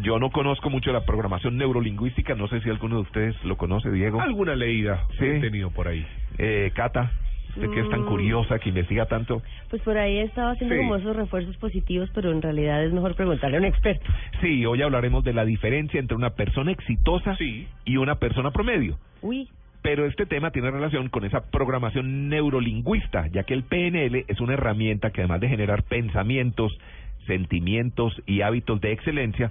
yo 0.00 0.18
no 0.18 0.30
conozco 0.30 0.70
mucho 0.70 0.92
la 0.92 1.04
programación 1.04 1.56
neurolingüística, 1.58 2.34
no 2.34 2.48
sé 2.48 2.60
si 2.60 2.70
alguno 2.70 2.96
de 2.96 3.02
ustedes 3.02 3.44
lo 3.44 3.56
conoce, 3.56 3.90
Diego. 3.90 4.20
Alguna 4.20 4.54
leída 4.54 5.04
Sí. 5.18 5.26
he 5.26 5.40
tenido 5.40 5.70
por 5.70 5.88
ahí. 5.88 6.06
Eh, 6.38 6.70
Cata, 6.74 7.12
usted 7.50 7.70
que 7.70 7.80
es 7.80 7.88
tan 7.90 8.02
Mm. 8.02 8.06
curiosa, 8.06 8.58
que 8.58 8.70
investiga 8.70 9.04
tanto. 9.06 9.42
Pues 9.68 9.82
por 9.82 9.98
ahí 9.98 10.16
he 10.18 10.22
estado 10.22 10.52
haciendo 10.52 10.74
Sí. 10.74 10.80
como 10.80 10.96
esos 10.96 11.14
refuerzos 11.14 11.56
positivos, 11.58 12.10
pero 12.14 12.32
en 12.32 12.40
realidad 12.40 12.82
es 12.84 12.92
mejor 12.92 13.14
preguntarle 13.14 13.58
a 13.58 13.60
un 13.60 13.66
experto. 13.66 14.10
Sí, 14.40 14.64
hoy 14.64 14.80
hablaremos 14.80 15.22
de 15.24 15.34
la 15.34 15.44
diferencia 15.44 16.00
entre 16.00 16.16
una 16.16 16.30
persona 16.30 16.72
exitosa 16.72 17.36
Sí. 17.36 17.66
y 17.84 17.98
una 17.98 18.14
persona 18.16 18.50
promedio. 18.50 18.96
Uy, 19.20 19.48
Pero 19.84 20.06
este 20.06 20.26
tema 20.26 20.52
tiene 20.52 20.70
relación 20.70 21.08
con 21.08 21.24
esa 21.24 21.50
programación 21.50 22.28
neurolingüista, 22.28 23.26
ya 23.32 23.42
que 23.42 23.52
el 23.52 23.64
PNL 23.64 24.24
es 24.28 24.40
una 24.40 24.54
herramienta 24.54 25.10
que 25.10 25.22
además 25.22 25.40
de 25.40 25.48
generar 25.48 25.82
pensamientos, 25.82 26.78
sentimientos 27.26 28.14
y 28.26 28.42
hábitos 28.42 28.80
de 28.80 28.92
excelencia, 28.92 29.50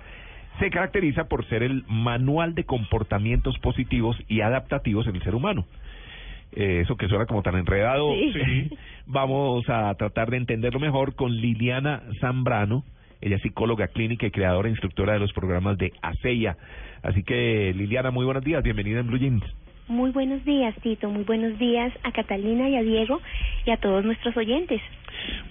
se 0.59 0.69
caracteriza 0.69 1.25
por 1.25 1.45
ser 1.47 1.63
el 1.63 1.83
manual 1.88 2.55
de 2.55 2.63
comportamientos 2.66 3.57
positivos 3.59 4.17
y 4.27 4.41
adaptativos 4.41 5.08
en 5.08 5.16
el 5.16 5.23
ser 5.23 5.35
humano. 5.35 5.66
Eh, 6.53 6.81
eso 6.83 6.97
que 6.97 7.08
suena 7.08 7.25
como 7.25 7.41
tan 7.43 7.55
enredado, 7.55 8.13
Sí. 8.13 8.33
sí. 8.33 8.77
vamos 9.05 9.63
a 9.69 9.93
tratar 9.95 10.30
de 10.30 10.38
entenderlo 10.38 10.80
mejor 10.80 11.16
con 11.16 11.31
Liliana 11.35 12.02
Zambrano. 12.19 12.83
Ella 13.21 13.38
es 13.38 13.41
psicóloga 13.41 13.88
clínica 13.88 14.25
y 14.25 14.31
creadora 14.31 14.67
e 14.67 14.71
instructora 14.71 15.13
de 15.13 15.19
los 15.19 15.31
programas 15.31 15.77
de 15.77 15.93
ASEIA. 16.02 16.58
Así 17.03 17.23
que, 17.23 17.73
Liliana, 17.75 18.11
muy 18.11 18.25
buenos 18.25 18.43
días. 18.43 18.63
Bienvenida 18.63 18.99
en 18.99 19.08
Blue 19.08 19.17
Jeans. 19.17 19.43
Muy 19.88 20.11
buenos 20.11 20.43
días, 20.45 20.73
Tito. 20.81 21.09
Muy 21.09 21.23
buenos 21.23 21.58
días 21.59 21.91
a 22.03 22.11
Catalina 22.11 22.69
y 22.69 22.75
a 22.77 22.81
Diego 22.81 23.21
y 23.65 23.71
a 23.71 23.77
todos 23.77 24.03
nuestros 24.05 24.36
oyentes. 24.38 24.81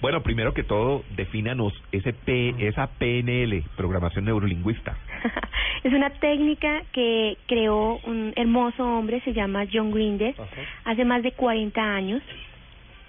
Bueno, 0.01 0.23
primero 0.23 0.55
que 0.55 0.63
todo, 0.63 1.05
defínanos 1.15 1.75
ese 1.93 2.15
P, 2.15 2.55
esa 2.67 2.87
PNL, 2.87 3.63
programación 3.77 4.25
neurolingüista. 4.25 4.97
es 5.85 5.93
una 5.93 6.09
técnica 6.09 6.83
que 6.93 7.37
creó 7.47 7.99
un 8.05 8.33
hermoso 8.35 8.83
hombre, 8.83 9.21
se 9.21 9.35
llama 9.35 9.67
John 9.71 9.91
Grinder, 9.91 10.35
hace 10.85 11.05
más 11.05 11.23
de 11.23 11.33
40 11.33 11.83
años 11.83 12.23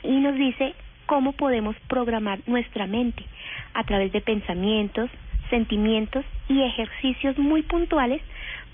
y 0.03 0.19
nos 0.19 0.35
dice 0.35 0.73
cómo 1.05 1.31
podemos 1.31 1.77
programar 1.87 2.39
nuestra 2.45 2.87
mente 2.87 3.23
a 3.73 3.85
través 3.85 4.11
de 4.11 4.19
pensamientos, 4.19 5.09
sentimientos 5.49 6.25
y 6.49 6.61
ejercicios 6.61 7.37
muy 7.37 7.61
puntuales 7.61 8.21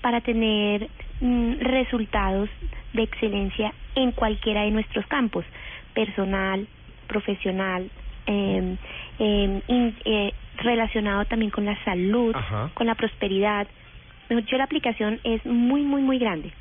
para 0.00 0.20
tener 0.22 0.88
mm, 1.20 1.60
resultados 1.60 2.48
de 2.94 3.02
excelencia 3.02 3.72
en 3.94 4.10
cualquiera 4.10 4.62
de 4.62 4.72
nuestros 4.72 5.06
campos, 5.06 5.44
personal, 5.94 6.66
profesional, 7.06 7.90
eh, 8.28 8.76
eh, 9.18 9.62
in- 9.68 9.96
eh, 10.04 10.32
relacionado 10.62 11.24
también 11.24 11.50
con 11.50 11.64
la 11.64 11.76
salud, 11.84 12.34
Ajá. 12.36 12.70
con 12.74 12.86
la 12.86 12.94
prosperidad. 12.94 13.66
Mejor 14.28 14.44
dicho, 14.44 14.56
la 14.58 14.64
aplicación 14.64 15.18
es 15.24 15.44
muy, 15.46 15.82
muy, 15.82 16.02
muy 16.02 16.18
grande. 16.18 16.52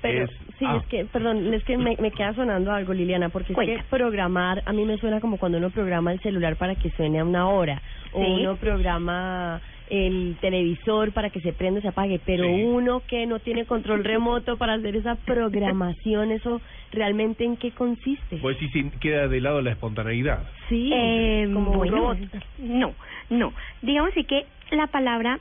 pero 0.00 0.24
Es- 0.24 0.30
sí, 0.58 0.64
ah. 0.64 0.76
es 0.80 0.86
que, 0.88 1.04
perdón, 1.06 1.52
es 1.52 1.64
que 1.64 1.76
me, 1.76 1.96
me 1.98 2.12
queda 2.12 2.32
sonando 2.34 2.70
algo, 2.72 2.92
Liliana, 2.92 3.30
porque 3.30 3.52
es 3.52 3.54
Cuenta. 3.56 3.82
que 3.82 3.88
programar, 3.88 4.62
a 4.64 4.72
mí 4.72 4.84
me 4.84 4.96
suena 4.98 5.20
como 5.20 5.38
cuando 5.38 5.58
uno 5.58 5.70
programa 5.70 6.12
el 6.12 6.20
celular 6.20 6.54
para 6.56 6.76
que 6.76 6.90
suene 6.90 7.18
a 7.18 7.24
una 7.24 7.48
hora, 7.48 7.82
o 8.12 8.20
Sí. 8.24 8.30
uno 8.40 8.56
programa 8.56 9.60
el 9.90 10.36
televisor 10.40 11.12
para 11.12 11.30
que 11.30 11.40
se 11.40 11.52
prenda 11.52 11.78
y 11.80 11.82
se 11.82 11.88
apague, 11.88 12.20
pero 12.24 12.44
Sí. 12.44 12.62
uno 12.64 13.00
que 13.06 13.26
no 13.26 13.38
tiene 13.40 13.64
control 13.64 14.04
remoto 14.04 14.56
para 14.56 14.74
hacer 14.74 14.96
esa 14.96 15.14
programación, 15.16 16.30
¿eso 16.30 16.60
realmente 16.92 17.44
en 17.44 17.56
qué 17.56 17.70
consiste? 17.72 18.36
Pues 18.38 18.56
sí, 18.58 18.68
sí, 18.72 18.90
queda 19.00 19.28
de 19.28 19.40
lado 19.40 19.60
la 19.62 19.70
espontaneidad. 19.72 20.46
sí, 20.68 20.90
Eh, 20.92 21.48
como 21.52 21.72
bueno, 21.72 21.96
robot. 21.96 22.18
No, 22.58 22.94
no. 23.30 23.52
Digamos 23.82 24.10
así 24.12 24.24
que 24.24 24.44
la 24.70 24.86
palabra 24.88 25.38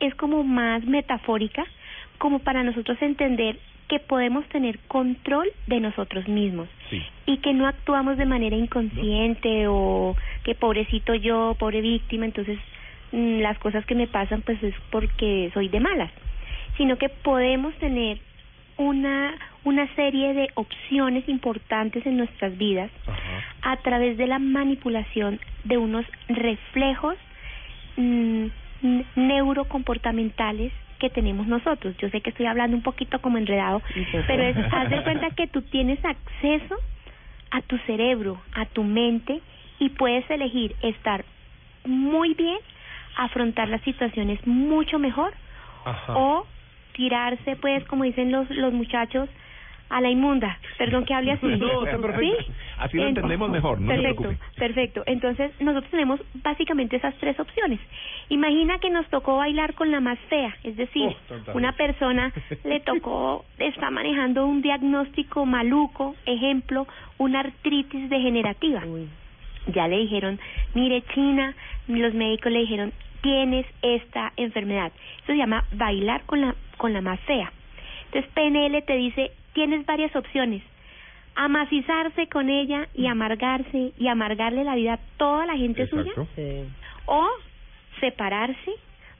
es 0.00 0.14
como 0.16 0.42
más 0.42 0.84
metafórica, 0.84 1.64
como 2.18 2.40
para 2.40 2.62
nosotros 2.62 3.00
entender 3.00 3.58
que 3.88 4.00
podemos 4.00 4.44
tener 4.48 4.80
control 4.88 5.46
de 5.68 5.78
nosotros 5.80 6.26
mismos 6.26 6.68
Sí. 6.90 7.00
y 7.26 7.36
que 7.38 7.52
no 7.52 7.66
actuamos 7.68 8.16
de 8.16 8.26
manera 8.26 8.56
inconsciente 8.56 9.66
o 9.68 10.16
que 10.44 10.54
pobrecito 10.56 11.14
yo, 11.14 11.54
pobre 11.58 11.80
víctima, 11.80 12.24
entonces 12.24 12.58
las 13.12 13.58
cosas 13.58 13.84
que 13.86 13.94
me 13.94 14.06
pasan 14.06 14.42
pues 14.42 14.62
es 14.62 14.74
porque 14.90 15.50
soy 15.54 15.68
de 15.68 15.80
malas, 15.80 16.10
sino 16.76 16.96
que 16.98 17.08
podemos 17.08 17.74
tener 17.78 18.18
una 18.78 19.34
una 19.64 19.92
serie 19.96 20.32
de 20.34 20.48
opciones 20.54 21.28
importantes 21.28 22.04
en 22.06 22.16
nuestras 22.18 22.56
vidas 22.56 22.90
Ajá. 23.06 23.72
a 23.72 23.76
través 23.78 24.16
de 24.16 24.26
la 24.28 24.38
manipulación 24.38 25.40
de 25.64 25.76
unos 25.78 26.04
reflejos 26.28 27.16
mm, 27.96 28.46
n- 28.82 29.04
neurocomportamentales 29.16 30.72
que 30.98 31.10
tenemos 31.10 31.46
nosotros. 31.46 31.96
Yo 31.98 32.08
sé 32.10 32.20
que 32.20 32.30
estoy 32.30 32.46
hablando 32.46 32.76
un 32.76 32.82
poquito 32.82 33.20
como 33.20 33.38
enredado, 33.38 33.82
pero 34.26 34.42
es, 34.44 34.56
haz 34.72 34.88
de 34.90 35.02
cuenta 35.02 35.30
que 35.30 35.46
tú 35.48 35.62
tienes 35.62 35.98
acceso 36.04 36.76
a 37.50 37.60
tu 37.62 37.76
cerebro, 37.78 38.40
a 38.54 38.66
tu 38.66 38.82
mente 38.84 39.40
y 39.78 39.90
puedes 39.90 40.28
elegir 40.30 40.74
estar 40.82 41.24
muy 41.84 42.34
bien, 42.34 42.58
afrontar 43.16 43.68
las 43.68 43.80
situaciones 43.82 44.44
mucho 44.46 44.98
mejor 44.98 45.32
Ajá. 45.84 46.16
o 46.16 46.46
tirarse, 46.92 47.56
pues, 47.56 47.84
como 47.84 48.04
dicen 48.04 48.32
los, 48.32 48.48
los 48.50 48.72
muchachos, 48.72 49.28
a 49.88 50.00
la 50.00 50.10
inmunda. 50.10 50.58
Perdón 50.78 51.04
que 51.04 51.14
hable 51.14 51.30
así. 51.32 51.46
No, 51.56 51.84
está 51.84 51.98
perfecto. 51.98 52.42
¿Sí? 52.42 52.52
Así 52.78 52.96
lo 52.96 53.04
Ent- 53.04 53.08
entendemos 53.10 53.50
mejor, 53.50 53.80
no 53.80 53.86
perfecto, 53.88 54.34
perfecto. 54.56 55.02
Entonces, 55.06 55.52
nosotros 55.60 55.90
tenemos 55.92 56.20
básicamente 56.42 56.96
esas 56.96 57.14
tres 57.16 57.38
opciones. 57.38 57.78
Imagina 58.28 58.78
que 58.80 58.90
nos 58.90 59.06
tocó 59.08 59.36
bailar 59.36 59.74
con 59.74 59.90
la 59.92 60.00
más 60.00 60.18
fea, 60.28 60.56
es 60.64 60.76
decir, 60.76 61.14
Oh, 61.30 61.52
una 61.54 61.72
persona 61.72 62.32
le 62.64 62.80
tocó, 62.80 63.44
está 63.58 63.90
manejando 63.90 64.44
un 64.46 64.60
diagnóstico 64.60 65.46
maluco, 65.46 66.16
ejemplo, 66.26 66.86
una 67.18 67.40
artritis 67.40 68.10
degenerativa 68.10 68.82
Uy. 68.84 69.08
ya 69.68 69.86
le 69.86 69.98
dijeron, 69.98 70.40
mire 70.74 71.02
China, 71.14 71.54
los 71.86 72.12
médicos 72.12 72.50
le 72.50 72.58
dijeron, 72.60 72.92
tienes 73.26 73.66
esta 73.82 74.32
enfermedad. 74.36 74.92
Eso 75.18 75.32
se 75.32 75.36
llama 75.36 75.64
bailar 75.72 76.22
con 76.26 76.40
la, 76.40 76.54
con 76.76 76.92
la 76.92 77.00
más 77.00 77.18
fea. 77.20 77.52
Entonces 78.04 78.30
PNL 78.34 78.80
te 78.84 78.96
dice, 78.96 79.32
tienes 79.52 79.84
varias 79.84 80.14
opciones. 80.14 80.62
Amacizarse 81.34 82.28
con 82.28 82.48
ella 82.48 82.86
y 82.94 83.06
amargarse 83.06 83.92
y 83.98 84.06
amargarle 84.06 84.62
la 84.62 84.76
vida 84.76 84.92
a 84.94 85.00
toda 85.16 85.44
la 85.44 85.56
gente 85.56 85.88
suya. 85.88 86.12
Sí. 86.36 86.68
O 87.06 87.26
separarse, 88.00 88.70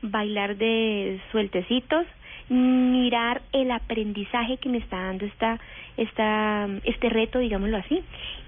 bailar 0.02 0.56
de 0.56 1.20
sueltecitos, 1.32 2.06
mirar 2.48 3.42
el 3.52 3.72
aprendizaje 3.72 4.58
que 4.58 4.68
me 4.68 4.78
está 4.78 5.02
dando 5.02 5.26
esta, 5.26 5.58
esta, 5.96 6.68
este 6.84 7.08
reto, 7.08 7.40
digámoslo 7.40 7.78
así, 7.78 8.00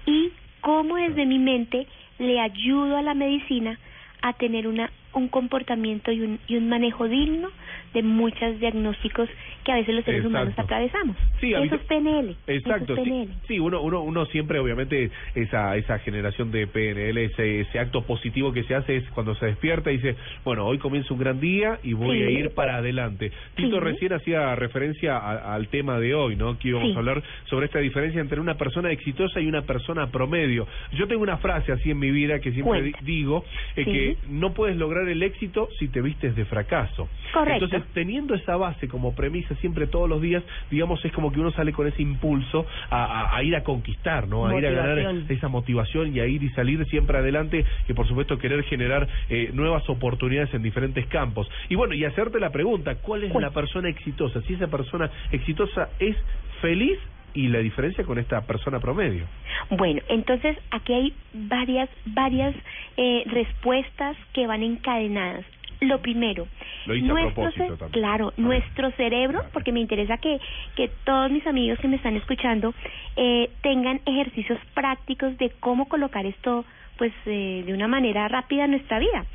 y 0.05 0.31
cómo 0.61 0.95
desde 0.95 1.25
mi 1.25 1.37
mente 1.37 1.85
le 2.17 2.39
ayudo 2.39 2.95
a 2.95 3.01
la 3.01 3.13
medicina 3.13 3.77
a 4.21 4.33
tener 4.33 4.65
una 4.65 4.89
un 5.13 5.27
comportamiento 5.27 6.11
y 6.11 6.21
un, 6.21 6.39
y 6.47 6.55
un 6.55 6.69
manejo 6.69 7.07
digno 7.07 7.49
de 7.93 8.03
muchos 8.03 8.59
diagnósticos 8.59 9.29
que 9.63 9.71
a 9.71 9.75
veces 9.75 9.95
los 9.95 10.05
seres 10.05 10.25
humanos 10.25 10.53
atravesamos. 10.57 11.15
Sí, 11.39 11.53
Eso 11.53 11.75
es 11.75 11.81
PNL. 11.81 12.35
Exacto, 12.47 12.93
Eso 12.93 13.01
es 13.01 13.03
sí, 13.03 13.09
PNL. 13.09 13.29
sí, 13.47 13.59
uno, 13.59 13.81
uno, 13.81 14.01
uno 14.01 14.25
siempre, 14.27 14.59
obviamente, 14.59 15.09
esa, 15.35 15.75
esa 15.75 15.99
generación 15.99 16.51
de 16.51 16.67
PNL, 16.67 17.17
ese, 17.17 17.61
ese 17.61 17.79
acto 17.79 18.03
positivo 18.03 18.51
que 18.53 18.63
se 18.63 18.75
hace 18.75 18.97
es 18.97 19.03
cuando 19.09 19.35
se 19.35 19.47
despierta 19.47 19.91
y 19.91 19.97
dice, 19.97 20.15
bueno, 20.45 20.65
hoy 20.65 20.77
comienza 20.77 21.13
un 21.13 21.19
gran 21.19 21.39
día 21.39 21.79
y 21.83 21.93
voy 21.93 22.17
Sí. 22.17 22.23
a 22.23 22.29
ir 22.29 22.49
para 22.51 22.77
adelante. 22.77 23.31
Tito 23.55 23.79
recién 23.79 24.13
hacía 24.13 24.55
referencia 24.55 25.17
a- 25.17 25.53
al 25.55 25.67
tema 25.69 25.99
de 25.99 26.13
hoy, 26.15 26.35
¿no? 26.35 26.57
Que 26.59 26.69
íbamos 26.69 26.95
a 26.95 26.99
hablar 26.99 27.21
sobre 27.45 27.65
esta 27.67 27.79
diferencia 27.79 28.21
entre 28.21 28.39
una 28.39 28.55
persona 28.55 28.91
exitosa 28.91 29.39
y 29.41 29.47
una 29.47 29.61
persona 29.63 30.07
promedio. 30.07 30.67
Yo 30.93 31.07
tengo 31.07 31.21
una 31.23 31.37
frase 31.37 31.71
así 31.71 31.91
en 31.91 31.99
mi 31.99 32.11
vida 32.11 32.39
que 32.39 32.51
siempre 32.51 32.81
di- 32.81 32.91
Cuenta. 32.91 32.99
digo, 33.05 33.45
eh, 33.75 33.85
que 33.85 34.17
no 34.29 34.53
puedes 34.53 34.77
lograr 34.77 35.07
el 35.07 35.21
éxito 35.23 35.67
si 35.79 35.87
te 35.87 36.01
vistes 36.01 36.35
de 36.35 36.45
fracaso. 36.45 37.07
Correcto. 37.33 37.65
Entonces, 37.65 37.78
Entonces, 37.79 37.93
teniendo 37.93 38.35
esa 38.35 38.55
base 38.57 38.87
como 38.87 39.15
premisa 39.15 39.55
siempre 39.55 39.87
todos 39.87 40.07
los 40.09 40.21
días, 40.21 40.43
digamos, 40.71 41.03
es 41.03 41.11
como 41.11 41.31
que 41.31 41.39
uno 41.39 41.51
sale 41.51 41.71
con 41.73 41.87
ese 41.87 42.01
impulso 42.01 42.65
a, 42.89 43.03
a- 43.05 43.37
a 43.37 43.43
ir 43.43 43.55
a 43.55 43.63
conquistar, 43.63 44.27
¿no? 44.27 44.45
A 44.45 44.49
ir 44.59 44.65
a 44.67 44.69
ganar 44.71 44.97
esa 45.33 45.47
motivación 45.47 46.15
y 46.15 46.19
a 46.19 46.25
ir 46.25 46.43
y 46.43 46.49
salir 46.49 46.85
siempre 46.87 47.17
adelante 47.17 47.65
y 47.87 47.93
por 47.93 48.07
supuesto 48.07 48.37
querer 48.37 48.63
generar 48.63 49.07
eh, 49.29 49.49
nuevas 49.53 49.87
oportunidades 49.89 50.53
en 50.53 50.61
diferentes 50.63 51.05
campos. 51.07 51.49
Y 51.69 51.75
bueno, 51.75 51.93
y 51.93 52.05
hacerte 52.05 52.39
la 52.39 52.51
pregunta, 52.51 52.95
¿cuál 52.95 53.23
es 53.23 53.33
la 53.41 53.51
persona 53.51 53.89
exitosa? 53.89 54.41
Si 54.41 54.53
esa 54.53 54.67
persona 54.67 55.09
exitosa 55.31 55.89
es 55.99 56.15
feliz 56.61 56.97
y 57.33 57.47
la 57.47 57.59
diferencia 57.59 58.03
con 58.03 58.17
esta 58.17 58.41
persona 58.41 58.79
promedio. 58.79 59.23
Bueno, 59.69 60.01
entonces 60.09 60.57
aquí 60.71 60.93
hay 60.93 61.13
varias, 61.33 61.89
varias 62.05 62.55
eh, 62.97 63.23
respuestas 63.27 64.17
que 64.33 64.47
van 64.47 64.63
encadenadas. 64.63 65.45
Lo 65.81 66.01
primero, 66.01 66.45
Lo 66.85 66.93
hice 66.95 67.05
a 67.05 67.13
nuestro 67.13 67.33
propósito 67.35 67.63
ce- 67.75 67.77
también. 67.77 67.91
claro, 68.03 68.33
A 68.37 68.41
nuestro 68.41 68.91
cerebro, 68.91 69.41
porque 69.53 69.71
me 69.71 69.79
interesa 69.79 70.17
que, 70.17 70.39
que 70.75 70.89
todos 71.05 71.31
mis 71.31 71.45
amigos 71.47 71.79
que 71.79 71.87
me 71.87 71.95
están 71.95 72.17
escuchando 72.17 72.73
eh, 73.15 73.49
tengan 73.61 74.01
ejercicios 74.05 74.59
prácticos 74.73 75.37
de 75.37 75.51
cómo 75.61 75.87
colocar 75.87 76.25
esto, 76.25 76.65
pues, 76.97 77.13
eh, 77.25 77.63
de 77.65 77.73
una 77.73 77.87
manera 77.87 78.27
rápida 78.27 78.65
en 78.65 78.71
nuestra 78.71 78.99
vida. 78.99 79.25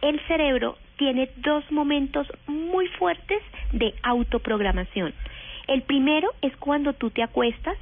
El 0.00 0.18
cerebro 0.26 0.78
tiene 0.96 1.28
dos 1.36 1.62
momentos 1.70 2.26
muy 2.46 2.86
fuertes 2.88 3.42
de 3.72 3.94
autoprogramación. 4.02 5.12
El 5.68 5.82
primero 5.82 6.30
es 6.40 6.56
cuando 6.56 6.94
tú 6.94 7.10
te 7.10 7.22
acuestas, 7.22 7.76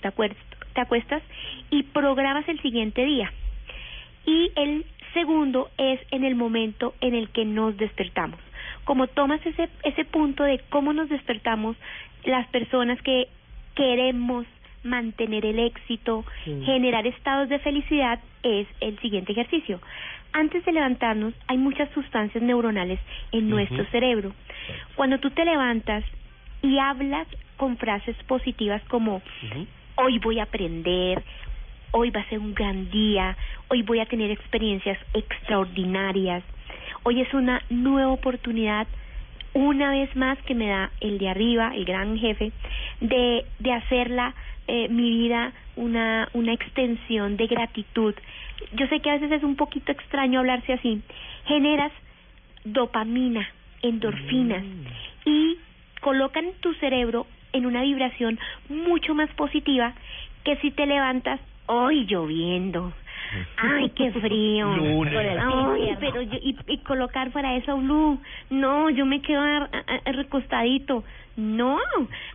te 0.00 0.08
acuestas, 0.08 0.38
te 0.74 0.80
acuestas 0.80 1.22
y 1.70 1.82
programas 1.82 2.48
el 2.48 2.60
siguiente 2.62 3.04
día. 3.04 3.32
Y 4.26 4.52
el 4.56 4.84
segundo 5.18 5.68
es 5.78 5.98
en 6.12 6.22
el 6.24 6.36
momento 6.36 6.94
en 7.00 7.14
el 7.14 7.28
que 7.30 7.44
nos 7.44 7.76
despertamos. 7.76 8.38
Como 8.84 9.08
tomas 9.08 9.44
ese, 9.44 9.68
ese 9.82 10.04
punto 10.04 10.44
de 10.44 10.60
cómo 10.70 10.92
nos 10.92 11.08
despertamos, 11.08 11.76
las 12.24 12.46
personas 12.48 13.00
que 13.02 13.26
queremos 13.74 14.46
mantener 14.84 15.44
el 15.44 15.58
éxito, 15.58 16.24
Sí. 16.44 16.62
generar 16.64 17.04
estados 17.06 17.48
de 17.48 17.58
felicidad, 17.58 18.20
es 18.44 18.68
el 18.80 18.96
siguiente 19.00 19.32
ejercicio. 19.32 19.80
Antes 20.32 20.64
de 20.64 20.72
levantarnos, 20.72 21.34
hay 21.48 21.58
muchas 21.58 21.90
sustancias 21.90 22.42
neuronales 22.42 23.00
en 23.32 23.50
nuestro 23.50 23.84
cerebro. 23.86 24.32
Cuando 24.94 25.18
tú 25.18 25.30
te 25.30 25.44
levantas 25.44 26.04
y 26.62 26.78
hablas 26.78 27.26
con 27.56 27.76
frases 27.76 28.16
positivas 28.28 28.82
como 28.88 29.20
hoy 29.96 30.18
voy 30.20 30.38
a 30.38 30.44
aprender, 30.44 31.24
hoy 31.92 32.10
va 32.10 32.20
a 32.20 32.28
ser 32.28 32.38
un 32.38 32.54
gran 32.54 32.90
día, 32.90 33.36
hoy 33.68 33.82
voy 33.82 34.00
a 34.00 34.06
tener 34.06 34.30
experiencias 34.30 34.98
extraordinarias, 35.14 36.42
hoy 37.02 37.20
es 37.20 37.32
una 37.34 37.62
nueva 37.70 38.12
oportunidad, 38.12 38.86
una 39.54 39.90
vez 39.90 40.14
más 40.14 40.38
que 40.42 40.54
me 40.54 40.68
da 40.68 40.90
el 41.00 41.18
de 41.18 41.28
arriba, 41.28 41.72
el 41.74 41.84
gran 41.84 42.18
jefe, 42.18 42.52
de, 43.00 43.44
de 43.58 43.72
hacerla 43.72 44.34
eh, 44.66 44.88
mi 44.88 45.10
vida 45.10 45.52
una, 45.76 46.28
una 46.34 46.52
extensión 46.52 47.36
de 47.36 47.46
gratitud. 47.46 48.14
Yo 48.74 48.86
sé 48.88 49.00
que 49.00 49.10
a 49.10 49.14
veces 49.14 49.32
es 49.32 49.42
un 49.42 49.56
poquito 49.56 49.92
extraño 49.92 50.40
hablarse 50.40 50.74
así. 50.74 51.00
Generas 51.46 51.92
dopamina, 52.64 53.48
endorfinas 53.82 54.62
y 55.24 55.56
colocan 56.00 56.46
tu 56.60 56.74
cerebro 56.74 57.26
en 57.52 57.66
una 57.66 57.82
vibración 57.82 58.38
mucho 58.68 59.14
más 59.14 59.30
positiva 59.30 59.94
que 60.44 60.56
si 60.56 60.70
te 60.70 60.86
levantas 60.86 61.40
hoy 61.68 62.04
lloviendo. 62.06 62.92
Ay, 63.56 63.90
qué 63.90 64.10
frío. 64.12 64.66
Lunes. 64.76 65.14
Ay, 65.40 65.96
pero 66.00 66.22
yo, 66.22 66.38
y, 66.42 66.56
y 66.66 66.78
colocar 66.78 67.30
para 67.30 67.54
eso 67.56 67.76
blue. 67.76 68.20
No, 68.50 68.90
yo 68.90 69.06
me 69.06 69.20
quedo 69.22 69.40
a- 69.42 69.68
recostadito. 70.12 71.04
No, 71.36 71.78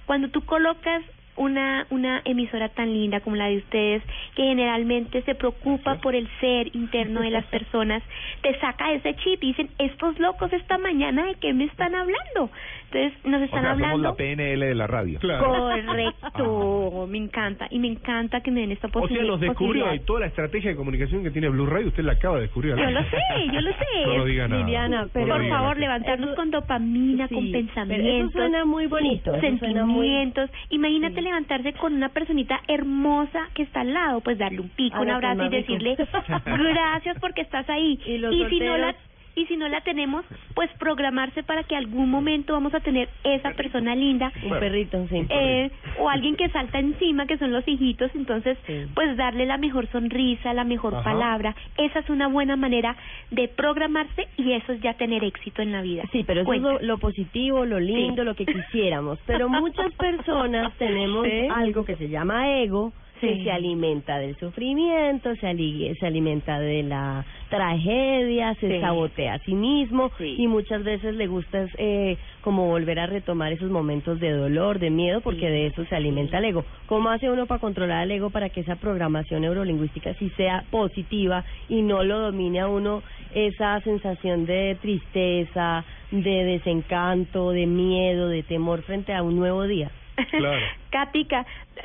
cuando 0.06 0.30
tú 0.30 0.42
colocas 0.46 1.02
una 1.36 1.86
una 1.90 2.22
emisora 2.26 2.70
tan 2.70 2.94
linda 2.94 3.20
como 3.22 3.36
la 3.36 3.48
de 3.48 3.58
ustedes, 3.58 4.04
que 4.36 4.44
generalmente 4.44 5.22
se 5.24 5.36
preocupa 5.36 5.96
por 5.96 6.16
el 6.16 6.28
ser 6.40 6.76
interno 6.76 7.22
de 7.22 7.32
las 7.32 7.46
personas, 7.56 8.02
te 8.42 8.58
saca 8.60 8.92
ese 8.94 9.16
chip 9.16 9.44
y 9.44 9.48
dicen, 9.48 9.70
estos 9.80 10.20
locos 10.20 10.52
esta 10.54 10.78
mañana 10.78 11.26
de 11.26 11.36
qué 11.36 11.54
me 11.54 11.66
están 11.66 11.96
hablando. 11.96 12.50
Entonces, 12.92 13.26
nos 13.26 13.42
O 13.42 13.46
están 13.46 13.62
sea, 13.64 13.72
somos 13.72 13.86
hablando. 13.88 14.10
la 14.10 14.16
PNL 14.16 14.60
de 14.68 14.76
la 14.76 14.86
radio. 14.88 15.20
Correcto, 15.20 17.08
me 17.08 17.18
encanta 17.18 17.68
y 17.72 17.80
me 17.80 17.88
encanta 17.88 18.42
que 18.42 18.52
me 18.52 18.62
den 18.62 18.72
esta 18.72 18.88
O 18.88 18.92
sea, 18.92 19.02
posibilidad. 19.02 19.28
nos 19.32 19.40
descubrió 19.42 19.94
y 19.96 20.00
toda 20.02 20.22
la 20.22 20.26
estrategia 20.28 20.70
de 20.72 20.76
comunicación 20.76 21.24
que 21.24 21.32
tiene 21.32 21.50
Blue 21.50 21.66
Radio, 21.66 21.88
usted 21.88 22.04
la 22.04 22.14
acaba 22.14 22.36
de 22.36 22.44
descubrir. 22.44 22.76
Yo 22.76 22.92
lo 22.92 23.02
sé, 23.04 23.18
yo 23.52 23.62
lo 23.62 23.72
sé. 23.72 24.06
No 24.06 24.18
lo 24.18 24.26
diga 24.26 24.48
nada. 24.48 24.62
Liliana, 24.64 25.08
pero- 25.12 25.28
Por 25.28 25.42
diga 25.42 25.58
favor, 25.58 25.78
levantarnos 25.78 26.28
Eso- 26.30 26.36
con 26.36 26.52
dopamina, 26.52 27.28
Sí, 27.28 27.34
con 27.36 27.46
pero 27.52 27.58
pensamientos. 27.66 28.30
eso 28.30 28.32
suena 28.32 28.66
muy 28.66 28.86
bonito, 28.88 29.34
eso 29.36 29.58
suena 29.58 29.86
muy- 29.86 30.04
Sentimientos. 30.06 30.50
Imagínate. 30.70 31.23
Levantarse 31.24 31.74
con 31.74 31.94
una 31.94 32.10
personita 32.10 32.62
hermosa 32.68 33.50
que 33.54 33.64
está 33.64 33.82
al 33.82 33.94
lado, 33.94 34.22
pues 34.22 34.38
darle 34.38 34.62
un 34.62 34.70
pico, 34.70 35.02
un 35.02 35.10
abrazo 35.10 35.46
y 35.46 35.50
decirle 35.50 35.96
gracias 36.46 37.18
porque 37.20 37.42
estás 37.42 37.70
ahí. 37.70 38.00
Y 38.06 38.18
los 38.18 38.34
si 38.50 38.60
no 38.60 38.78
la. 38.78 38.96
Y 39.36 39.46
si 39.48 39.58
no 39.58 39.68
la 39.68 39.82
tenemos, 39.82 40.26
pues 40.54 40.70
programarse 40.80 41.44
para 41.44 41.64
que 41.64 41.76
algún 41.76 42.10
momento 42.10 42.54
vamos 42.54 42.74
a 42.74 42.80
tener 42.80 43.10
esa 43.24 43.52
persona 43.52 43.96
linda 43.96 44.32
Un 44.44 44.60
perrito, 44.60 45.08
sí. 45.10 45.26
eh, 45.30 45.72
o 46.00 46.10
alguien 46.10 46.36
que 46.36 46.50
salta 46.50 46.80
encima, 46.80 47.26
que 47.26 47.38
son 47.38 47.52
los 47.52 47.68
hijitos, 47.68 48.12
entonces, 48.16 48.58
Sí. 48.68 48.86
pues 48.94 49.18
darle 49.18 49.46
la 49.46 49.58
mejor 49.58 49.88
sonrisa, 49.88 50.54
la 50.54 50.64
mejor 50.64 50.96
Ajá. 50.96 51.04
palabra, 51.04 51.56
esa 51.78 52.00
es 52.00 52.10
una 52.10 52.28
buena 52.28 52.56
manera 52.56 52.96
de 53.32 53.48
programarse 53.48 54.28
y 54.38 54.52
eso 54.54 54.74
es 54.74 54.82
ya 54.82 54.94
tener 54.96 55.24
éxito 55.24 55.62
en 55.62 55.72
la 55.72 55.82
vida. 55.82 56.04
Sí, 56.12 56.24
pero 56.26 56.42
eso 56.42 56.54
es 56.54 56.62
lo, 56.62 56.80
lo 56.82 56.98
positivo, 56.98 57.66
lo 57.66 57.80
lindo, 57.80 58.22
Sí. 58.24 58.26
lo 58.26 58.36
que 58.36 58.46
quisiéramos. 58.46 59.20
Pero 59.26 59.50
muchas 59.50 59.92
personas 59.98 60.74
tenemos 60.78 61.26
Sí. 61.26 61.48
algo 61.54 61.86
que 61.86 61.96
se 61.96 62.10
llama 62.10 62.58
ego, 62.60 62.94
Sí. 63.28 63.44
se 63.44 63.52
alimenta 63.52 64.18
del 64.20 64.36
sufrimiento, 64.38 65.36
se, 65.36 65.48
ali- 65.48 65.96
se 66.00 66.06
alimenta 66.08 66.60
de 66.60 66.84
la 66.84 67.26
tragedia, 67.50 68.54
se 68.56 68.70
Sí. 68.76 68.80
sabotea 68.82 69.36
a 69.36 69.40
sí 69.40 69.54
mismo 69.56 70.12
Sí. 70.18 70.36
y 70.38 70.48
muchas 70.48 70.84
veces 70.84 71.16
le 71.16 71.28
gusta 71.28 71.66
eh, 71.78 72.18
como 72.42 72.68
volver 72.68 73.00
a 73.00 73.06
retomar 73.06 73.52
esos 73.54 73.70
momentos 73.72 74.20
de 74.20 74.32
dolor, 74.32 74.80
de 74.80 74.90
miedo, 74.90 75.22
porque 75.22 75.50
de 75.50 75.68
eso 75.68 75.86
se 75.86 75.96
alimenta 75.96 76.40
el 76.40 76.46
ego. 76.46 76.66
¿Cómo 76.88 77.10
hace 77.10 77.30
uno 77.30 77.46
para 77.46 77.60
controlar 77.60 78.04
el 78.04 78.12
ego 78.12 78.30
para 78.30 78.50
que 78.50 78.62
esa 78.62 78.76
programación 78.76 79.42
neurolingüística 79.42 80.14
sí 80.16 80.30
sea 80.38 80.64
positiva 80.72 81.44
y 81.70 81.82
no 81.82 82.04
lo 82.04 82.20
domine 82.20 82.60
a 82.62 82.68
uno 82.68 83.02
esa 83.34 83.80
sensación 83.82 84.46
de 84.46 84.78
tristeza, 84.82 85.86
de 86.12 86.44
desencanto, 86.44 87.52
de 87.52 87.66
miedo, 87.66 88.28
de 88.28 88.44
temor 88.44 88.82
frente 88.84 89.14
a 89.14 89.24
un 89.24 89.36
nuevo 89.38 89.64
día? 89.64 89.90
Claro. 90.32 90.66
Cática, 90.92 91.44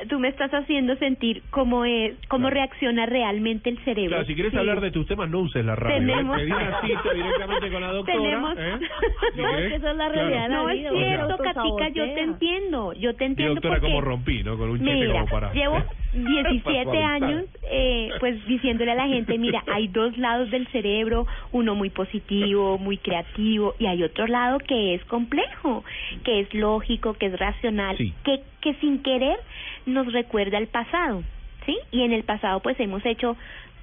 tú 0.09 0.19
me 0.19 0.27
estás 0.29 0.51
haciendo 0.53 0.95
sentir 0.97 1.41
cómo 1.49 1.85
es, 1.85 2.15
cómo 2.27 2.49
reacciona 2.49 3.05
realmente 3.05 3.69
el 3.69 3.77
cerebro. 3.79 4.09
Claro, 4.11 4.25
si 4.25 4.33
quieres 4.35 4.51
Sí. 4.51 4.57
hablar 4.57 4.81
de 4.81 4.91
tus 4.91 5.07
temas, 5.07 5.29
no 5.29 5.39
uses 5.39 5.63
la 5.65 5.75
radio. 5.75 5.97
¿eh? 5.97 5.99
Tenemos- 5.99 6.37
Pedí 6.37 6.51
una 6.51 6.81
cita 6.81 7.13
directamente 7.13 7.71
con 7.71 7.81
la 7.81 7.91
doctora. 7.91 8.17
Tenemos- 8.17 8.57
¿eh? 8.57 8.79
No, 9.35 9.49
es 9.49 9.55
querés, 9.55 9.69
que 9.69 9.75
eso 9.77 9.89
es 9.89 9.95
la 9.97 10.09
realidad 10.09 10.49
No 10.49 10.69
es 10.69 10.77
vida, 10.79 10.91
uno 10.91 10.99
se 11.01 11.05
cierto, 11.07 11.37
Catica, 11.37 11.89
yo 11.89 12.05
te 12.13 12.19
entiendo, 12.21 12.93
yo 12.93 13.15
te 13.15 13.25
entiendo 13.25 13.55
doctora, 13.55 13.75
porque... 13.75 13.87
como 13.87 14.01
rompí, 14.01 14.43
¿no? 14.43 14.57
Con 14.57 14.69
un 14.69 14.77
chiste 14.79 14.93
Mira, 14.93 15.13
como 15.13 15.25
para... 15.27 15.53
llevo 15.53 15.83
17 16.13 16.63
Para 16.63 16.83
suavizar. 16.83 17.23
años 17.23 17.45
eh, 17.71 18.09
pues 18.19 18.45
diciéndole 18.47 18.91
a 18.91 18.95
la 18.95 19.07
gente, 19.07 19.37
mira, 19.37 19.63
hay 19.71 19.87
dos 19.89 20.17
lados 20.17 20.49
del 20.51 20.67
cerebro, 20.67 21.27
uno 21.51 21.75
muy 21.75 21.89
positivo, 21.89 22.77
muy 22.77 22.97
creativo, 22.97 23.75
y 23.79 23.85
hay 23.85 24.01
otro 24.03 24.25
lado 24.27 24.57
que 24.59 24.95
es 24.95 25.03
complejo, 25.05 25.83
que 26.23 26.39
es 26.41 26.53
lógico, 26.53 27.13
que 27.13 27.27
es 27.27 27.39
racional, 27.39 27.95
Sí. 27.97 28.13
que, 28.23 28.41
que 28.61 28.73
sin 28.75 29.01
querer 29.03 29.37
nos 29.85 30.11
recuerda 30.11 30.57
el 30.57 30.67
pasado, 30.67 31.23
¿sí? 31.65 31.77
Y 31.91 32.03
en 32.03 32.11
el 32.13 32.23
pasado 32.23 32.59
pues 32.61 32.79
hemos 32.79 33.05
hecho 33.05 33.35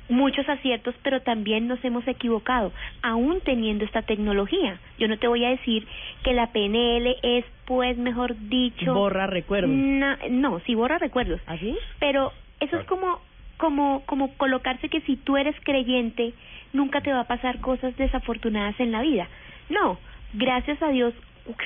muchos 0.08 0.48
aciertos, 0.48 0.94
pero 1.02 1.20
también 1.22 1.66
nos 1.66 1.84
hemos 1.84 2.06
equivocado, 2.06 2.72
aún 3.02 3.40
teniendo 3.40 3.84
esta 3.84 4.02
tecnología. 4.02 4.78
Yo 4.98 5.08
no 5.08 5.18
te 5.18 5.26
voy 5.26 5.44
a 5.44 5.48
decir 5.50 5.84
que 6.22 6.32
la 6.32 6.52
PNL 6.52 7.16
es, 7.24 7.44
pues, 7.64 7.98
mejor 7.98 8.36
dicho... 8.48 8.94
Borra 8.94 9.26
recuerdos. 9.26 9.70
Na- 9.70 10.18
no, 10.30 10.60
sí 10.60 10.76
borra 10.76 10.98
recuerdos. 10.98 11.40
¿Así? 11.46 11.76
Pero 11.98 12.32
eso 12.60 12.78
es 12.78 12.86
como, 12.86 13.18
como, 13.56 14.02
como 14.06 14.32
colocarse 14.36 14.88
que 14.88 15.00
si 15.00 15.16
tú 15.16 15.36
eres 15.38 15.56
creyente, 15.64 16.34
nunca 16.72 17.00
te 17.00 17.12
va 17.12 17.20
a 17.22 17.26
pasar 17.26 17.60
cosas 17.60 17.96
desafortunadas 17.96 18.78
en 18.78 18.92
la 18.92 19.02
vida. 19.02 19.26
No, 19.70 19.98
gracias 20.34 20.80
a 20.82 20.90
Dios, 20.90 21.14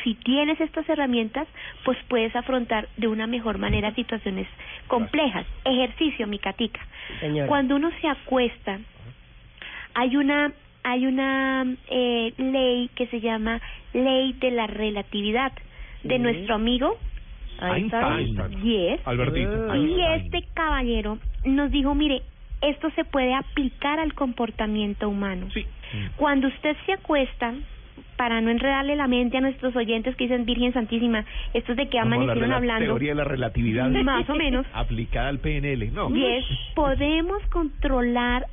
si 0.05 0.15
tienes 0.15 0.61
estas 0.61 0.89
herramientas, 0.89 1.47
pues 1.85 1.99
puedes 2.09 2.35
afrontar 2.37 2.89
de 2.97 3.09
una 3.09 3.27
mejor 3.27 3.59
manera 3.59 3.95
situaciones 3.95 4.47
complejas. 4.89 5.47
Ejercicio, 5.65 6.27
mi 6.27 6.39
catica. 6.39 6.81
Señora. 7.21 7.49
Cuando 7.49 7.77
uno 7.77 7.91
se 8.01 8.09
acuesta, 8.09 8.79
hay 9.95 10.17
una 10.17 10.53
hay 10.83 11.05
una 11.07 11.67
eh, 11.91 12.33
ley 12.39 12.89
que 12.95 13.07
se 13.09 13.21
llama 13.21 13.61
ley 13.93 14.33
de 14.35 14.51
la 14.51 14.67
relatividad 14.67 15.53
de 16.03 16.17
Sí. 16.17 16.23
nuestro 16.23 16.55
amigo 16.55 16.97
Einstein. 17.61 18.05
Einstein. 18.19 18.63
Yes. 18.63 19.01
Albertito. 19.07 19.75
Y 19.77 20.01
Einstein. 20.01 20.25
este 20.25 20.49
caballero 20.55 21.19
nos 21.45 21.71
dijo, 21.71 21.95
mire, 21.95 22.23
esto 22.63 22.91
se 22.93 23.05
puede 23.05 23.35
aplicar 23.35 24.01
al 24.01 24.15
comportamiento 24.15 25.09
humano. 25.11 25.49
Sí. 25.53 25.67
Cuando 26.17 26.49
usted 26.49 26.75
se 26.87 26.93
acuesta, 26.95 27.53
para 28.17 28.41
no 28.41 28.51
enredarle 28.51 28.97
la 28.97 29.07
mente 29.07 29.37
a 29.37 29.41
nuestros 29.41 29.75
oyentes 29.77 30.15
que 30.17 30.25
dicen 30.25 30.45
Virgen 30.45 30.73
Santísima, 30.73 31.25
estos 31.55 31.77
de 31.77 31.89
que 31.89 31.99
amanecieron 31.99 32.51
la 32.51 32.57
hablando. 32.57 32.85
teoría 32.87 33.11
de 33.11 33.15
la 33.17 33.25
relatividad. 33.25 33.89
Más 34.05 34.29
o 34.29 34.35
menos. 34.35 34.67
Aplicada 34.75 35.29
al 35.29 35.39
PNL. 35.39 35.93
No. 35.93 36.15
Y 36.15 36.25
es, 36.25 36.45
podemos 36.75 37.43
controlar 37.51 38.47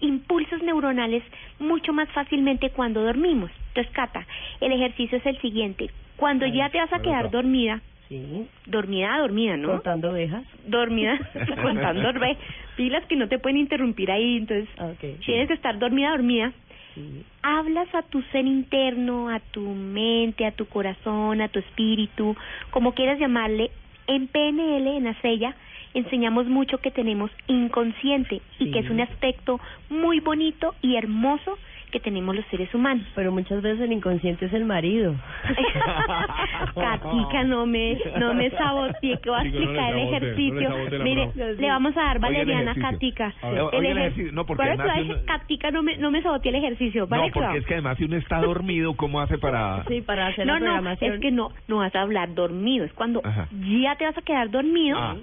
impulsos 0.00 0.62
neuronales 0.62 1.22
mucho 1.58 1.92
más 1.92 2.08
fácilmente 2.10 2.70
cuando 2.70 3.02
dormimos. 3.02 3.50
Entonces, 3.68 3.92
Cata, 3.92 4.26
el 4.60 4.72
ejercicio 4.72 5.18
es 5.18 5.26
el 5.26 5.38
siguiente. 5.40 5.90
Cuando 6.16 6.46
ya 6.46 6.68
te 6.70 6.78
vas 6.78 6.92
a 6.92 7.00
quedar 7.00 7.30
dormida, 7.30 7.80
Sí, 8.08 8.46
dormida, 8.66 9.16
dormida, 9.18 9.56
¿no? 9.56 9.68
contando 9.70 10.10
ovejas. 10.10 10.44
Dormida, 10.66 11.18
contando 11.62 12.06
orbe- 12.10 12.36
pilas 12.76 13.02
que 13.06 13.16
no 13.16 13.28
te 13.28 13.38
pueden 13.38 13.56
interrumpir 13.56 14.10
ahí, 14.10 14.36
entonces 14.36 14.68
Ah, 14.78 14.88
Ok. 14.92 15.20
tienes 15.24 15.48
que 15.48 15.54
estar 15.54 15.78
dormida, 15.78 16.10
dormida. 16.10 16.52
Sí. 16.94 17.24
Hablas 17.42 17.92
a 17.94 18.02
tu 18.02 18.22
ser 18.32 18.46
interno, 18.46 19.28
a 19.28 19.40
tu 19.40 19.60
mente, 19.60 20.46
a 20.46 20.52
tu 20.52 20.66
corazón, 20.66 21.40
a 21.40 21.48
tu 21.48 21.58
espíritu, 21.58 22.36
como 22.70 22.92
quieras 22.92 23.18
llamarle. 23.18 23.70
En 24.06 24.28
PNL, 24.28 24.86
en 24.98 25.06
Acella, 25.06 25.56
enseñamos 25.94 26.46
mucho 26.46 26.78
que 26.78 26.90
tenemos 26.90 27.30
inconsciente 27.46 28.42
y 28.58 28.70
que 28.70 28.80
es 28.80 28.90
un 28.90 29.00
aspecto 29.00 29.60
muy 29.88 30.20
bonito 30.20 30.74
y 30.82 30.96
hermoso 30.96 31.58
que 31.94 32.00
tenemos 32.00 32.34
los 32.34 32.44
seres 32.46 32.74
humanos. 32.74 33.06
Pero 33.14 33.30
muchas 33.32 33.62
veces 33.62 33.80
el 33.82 33.92
inconsciente 33.92 34.46
es 34.46 34.52
el 34.52 34.64
marido. 34.64 35.14
Catica, 36.74 37.44
no 37.44 37.66
me, 37.66 37.96
no 38.18 38.34
me 38.34 38.50
sabotee 38.50 39.18
que 39.20 39.30
va 39.30 39.40
a 39.40 39.42
Chico, 39.44 39.58
no 39.60 39.72
le 39.72 39.72
explicar 39.72 39.94
el 39.94 40.08
sabotee, 40.10 40.50
no 40.50 40.60
le 40.60 40.64
ejercicio. 40.64 41.04
Mire, 41.04 41.30
le 41.56 41.68
vamos 41.68 41.96
a 41.96 42.00
dar 42.02 42.18
valeriana 42.18 42.72
a 42.72 42.74
ejercicio. 42.74 42.90
Catica. 42.90 43.34
A 43.42 43.50
ver, 43.50 43.60
oiga 43.62 43.78
el 43.78 43.84
ejer- 43.84 44.00
ejercicio. 44.00 44.32
No, 44.32 44.46
porque 44.46 44.62
uno- 44.64 45.14
Catica, 45.26 45.70
no 45.70 45.82
me, 45.82 45.96
no 45.96 46.10
me 46.10 46.22
sabotee 46.22 46.50
el 46.50 46.56
ejercicio. 46.56 47.06
¿vale? 47.06 47.26
No, 47.28 47.32
porque 47.32 47.58
es 47.58 47.66
que 47.66 47.74
además 47.74 47.96
si 47.98 48.04
uno 48.04 48.16
está 48.16 48.40
dormido, 48.40 48.94
¿cómo 48.96 49.20
hace 49.20 49.38
para...? 49.38 49.84
Sí, 49.88 50.00
para 50.00 50.26
hacer 50.28 50.46
no, 50.46 50.54
la 50.54 50.58
no, 50.58 50.64
programación. 50.66 51.14
es 51.14 51.20
que 51.20 51.30
no, 51.30 51.50
no 51.68 51.76
vas 51.78 51.94
a 51.94 52.00
hablar 52.02 52.34
dormido. 52.34 52.84
Es 52.84 52.92
cuando 52.92 53.20
Ajá. 53.24 53.48
ya 53.52 53.96
te 53.96 54.04
vas 54.04 54.16
a 54.18 54.22
quedar 54.22 54.50
dormido. 54.50 54.98
Ah. 54.98 55.16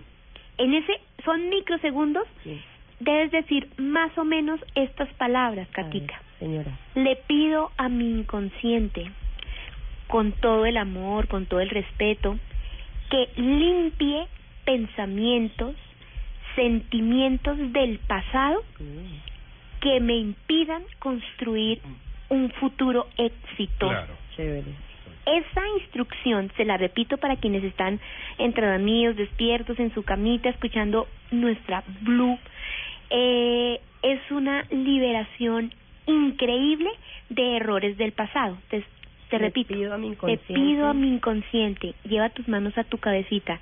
En 0.58 0.74
ese, 0.74 0.94
son 1.26 1.50
microsegundos, 1.50 2.24
Sí. 2.44 2.60
debes 3.00 3.32
decir 3.32 3.68
más 3.78 4.16
o 4.18 4.24
menos 4.24 4.60
estas 4.76 5.10
palabras, 5.16 5.68
Catica. 5.72 6.22
Señora. 6.42 6.72
Le 6.96 7.18
pido 7.28 7.72
a 7.78 7.88
mi 7.88 8.10
inconsciente, 8.10 9.12
con 10.08 10.32
todo 10.32 10.66
el 10.66 10.76
amor, 10.76 11.28
con 11.28 11.46
todo 11.46 11.60
el 11.60 11.70
respeto, 11.70 12.40
que 13.12 13.30
limpie 13.36 14.26
pensamientos, 14.66 15.76
sentimientos 16.56 17.58
del 17.72 18.00
pasado 18.00 18.64
que 19.82 20.00
me 20.00 20.18
impidan 20.18 20.84
construir 20.98 21.80
un 22.30 22.50
futuro 22.54 23.08
exitoso. 23.18 23.92
Claro. 23.92 24.14
Chévere. 24.36 24.72
Esa 25.28 25.62
instrucción, 25.80 26.52
se 26.58 26.66
la 26.66 26.78
repito 26.78 27.18
para 27.18 27.36
quienes 27.36 27.64
están 27.64 28.00
entre 28.40 28.66
dormidos, 28.66 29.16
despiertos, 29.16 29.78
en 29.78 29.94
su 29.94 30.02
camita, 30.02 30.50
escuchando 30.50 31.08
nuestra 31.30 31.84
Blue, 32.02 32.40
eh, 33.12 33.80
es 34.02 34.20
una 34.32 34.64
liberación 34.72 35.72
increíble 36.12 36.90
de 37.30 37.58
errores 37.58 37.98
del 37.98 38.12
pasado. 38.12 38.58
Te, 38.70 38.84
te 39.30 39.40
Le 39.40 39.46
repito, 39.46 39.74
pido 39.74 39.94
a 39.94 39.98
mi 39.98 40.16
te 40.16 40.38
pido 40.38 40.88
a 40.88 40.94
mi 40.94 41.08
inconsciente, 41.08 41.94
lleva 42.04 42.30
tus 42.30 42.48
manos 42.48 42.78
a 42.78 42.84
tu 42.84 42.98
cabecita, 42.98 43.60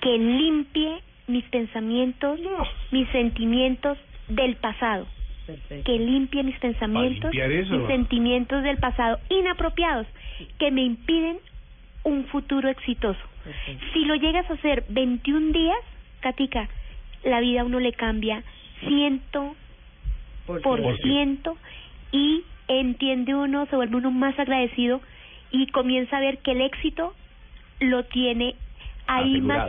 que 0.00 0.16
limpie 0.16 1.02
mis 1.26 1.44
pensamientos, 1.44 2.40
mis 2.90 3.08
sentimientos 3.10 3.98
del 4.28 4.56
pasado 4.56 5.06
Perfecto. 5.48 5.90
que 5.90 5.98
limpie 5.98 6.42
mis 6.42 6.58
pensamientos, 6.58 7.32
mis 7.32 7.86
sentimientos 7.86 8.62
del 8.62 8.76
pasado 8.76 9.18
inapropiados 9.30 10.06
que 10.58 10.70
me 10.70 10.82
impiden 10.82 11.38
un 12.04 12.26
futuro 12.26 12.68
exitoso. 12.68 13.18
Perfecto. 13.44 13.86
Si 13.94 14.04
lo 14.04 14.14
llegas 14.16 14.48
a 14.50 14.54
hacer 14.54 14.84
21 14.90 15.52
días, 15.52 15.78
Katica, 16.20 16.68
la 17.24 17.40
vida 17.40 17.62
a 17.62 17.64
uno 17.64 17.80
le 17.80 17.92
cambia 17.94 18.42
ciento 18.80 19.56
Por 20.46 20.60
por 20.60 20.96
ciento 20.98 21.56
y 22.12 22.44
entiende 22.68 23.34
uno, 23.34 23.66
se 23.66 23.76
vuelve 23.76 23.96
uno 23.96 24.10
más 24.10 24.38
agradecido 24.38 25.00
y 25.50 25.66
comienza 25.68 26.16
a 26.16 26.20
ver 26.20 26.38
que 26.38 26.52
el 26.52 26.60
éxito 26.60 27.14
lo 27.80 28.04
tiene 28.04 28.54
ahí 29.06 29.40
más 29.40 29.68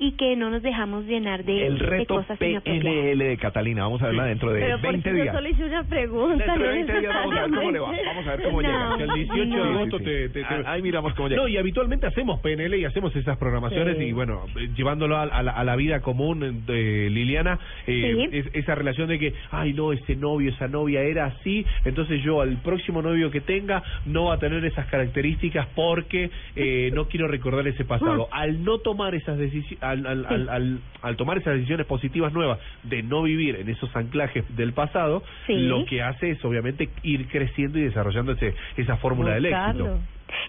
Y 0.00 0.12
que 0.12 0.36
no 0.36 0.50
nos 0.50 0.62
dejamos 0.62 1.04
llenar 1.06 1.44
de, 1.44 1.66
El 1.66 1.78
de 1.78 1.84
reto 1.86 2.14
cosas 2.16 2.40
inapropiadas. 2.40 2.82
PNL 2.84 3.18
de 3.18 3.36
Catalina, 3.36 3.82
vamos 3.82 4.00
a 4.02 4.06
verla 4.06 4.24
dentro 4.26 4.52
de 4.52 4.60
Pero 4.60 4.78
20 4.78 4.98
porque 5.10 5.12
días. 5.12 5.26
yo 5.26 5.32
solo 5.32 5.48
hice 5.48 5.64
una 5.64 5.82
pregunta. 5.84 6.44
Dentro 6.44 6.52
de 6.54 6.68
no 6.68 6.74
20 6.86 7.00
días 7.00 7.14
vamos 7.14 7.36
a 7.36 7.40
ver 7.42 7.50
cómo 7.50 7.70
le 7.72 7.78
va. 7.80 7.92
Vamos 8.06 8.26
a 8.26 8.30
ver 8.36 8.42
cómo 8.44 8.62
No, 8.62 8.68
llega. 8.68 8.96
Que 8.96 9.02
el 9.02 9.26
18 9.28 9.38
de 9.40 9.46
no. 9.46 9.64
agosto 9.64 9.98
te, 9.98 10.28
te- 10.28 10.28
te- 10.28 10.44
Ah, 10.48 10.62
Ahí 10.66 10.82
miramos 10.82 11.14
cómo 11.14 11.28
llega. 11.28 11.42
No, 11.42 11.48
y 11.48 11.56
habitualmente 11.56 12.06
hacemos 12.06 12.40
PNL 12.40 12.76
y 12.78 12.84
hacemos 12.84 13.14
esas 13.16 13.36
programaciones 13.38 13.96
Sí. 13.98 14.04
y 14.04 14.12
bueno, 14.12 14.46
eh, 14.56 14.68
llevándolo 14.76 15.16
a, 15.16 15.22
a 15.24 15.42
la, 15.42 15.52
a 15.52 15.64
la 15.64 15.76
vida 15.76 16.00
común 16.00 16.64
de 16.66 17.08
Liliana, 17.10 17.58
eh, 17.86 18.28
Sí. 18.30 18.36
es- 18.38 18.50
esa 18.54 18.74
relación 18.74 19.08
de 19.08 19.18
que, 19.18 19.34
ay 19.50 19.72
no, 19.72 19.92
ese 19.92 20.14
novio, 20.16 20.50
esa 20.50 20.68
novia 20.68 21.02
era 21.02 21.26
así, 21.26 21.64
entonces 21.84 22.22
yo 22.22 22.40
al 22.40 22.56
próximo 22.62 23.02
novio 23.02 23.30
que 23.30 23.40
tenga 23.40 23.82
no 24.06 24.26
va 24.26 24.34
a 24.34 24.38
tener 24.38 24.64
esas 24.64 24.86
características 24.86 25.66
porque 25.74 26.30
eh, 26.56 26.90
no 26.94 27.08
quiero 27.08 27.26
recordar 27.28 27.66
ese 27.66 27.84
pasado. 27.84 28.28
Al 28.30 28.62
no 28.64 28.78
tomar 28.78 29.14
esas 29.14 29.38
decisiones, 29.38 29.82
al, 29.90 30.06
al, 30.06 30.26
al, 30.26 30.48
al- 30.48 30.78
al 31.02 31.16
tomar 31.16 31.38
esas 31.38 31.54
decisiones 31.54 31.86
positivas 31.86 32.32
nuevas 32.32 32.58
de 32.82 33.02
no 33.02 33.22
vivir 33.22 33.56
en 33.56 33.68
esos 33.68 33.94
anclajes 33.96 34.44
del 34.56 34.72
pasado, 34.72 35.22
Sí. 35.46 35.54
lo 35.54 35.84
que 35.84 36.02
hace 36.02 36.30
es 36.30 36.44
obviamente 36.44 36.88
ir 37.02 37.28
creciendo 37.28 37.78
y 37.78 37.82
desarrollando 37.82 38.32
ese, 38.32 38.54
esa 38.76 38.96
fórmula 38.98 39.34
del 39.34 39.46
éxito. 39.46 39.98